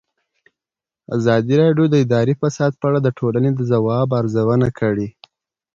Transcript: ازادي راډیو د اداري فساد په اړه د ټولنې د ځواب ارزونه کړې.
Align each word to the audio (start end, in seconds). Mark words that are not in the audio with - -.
ازادي 1.17 1.53
راډیو 1.63 1.85
د 1.89 1.95
اداري 2.03 2.33
فساد 2.41 2.71
په 2.77 2.85
اړه 2.89 2.99
د 3.03 3.09
ټولنې 3.19 3.49
د 3.53 3.59
ځواب 3.71 4.09
ارزونه 4.19 4.67
کړې. 4.79 5.07